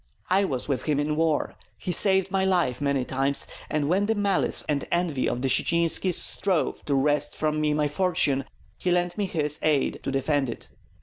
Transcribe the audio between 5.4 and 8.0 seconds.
the Sitsinskis strove to wrest from me my